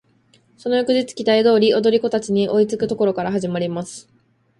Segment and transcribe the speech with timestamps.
[0.57, 4.09] その翌日期待通り踊り子達に追いつく処から始まります。